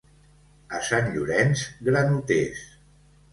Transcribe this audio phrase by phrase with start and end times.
[0.77, 2.65] A Sant Llorenç, granoters.